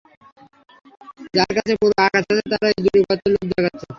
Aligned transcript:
যার 1.35 1.51
কাছে 1.57 1.73
পুরো 1.81 1.95
আকাশ 2.07 2.23
আছে 2.31 2.43
তাকে 2.51 2.67
ইঁদুরের 2.77 3.03
গর্তের 3.07 3.31
লোভ 3.33 3.45
দেখাচ্ছো? 3.51 3.87